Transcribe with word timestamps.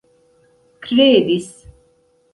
kredis 0.83 1.49